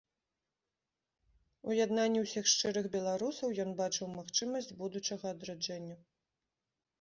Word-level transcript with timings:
У 1.71 1.75
яднанні 1.79 2.23
ўсіх 2.25 2.45
шчырых 2.53 2.85
беларусаў 2.95 3.53
ён 3.65 3.69
бачыў 3.83 4.07
магчымасць 4.17 4.71
будучага 4.81 5.25
адраджэння. 5.35 5.95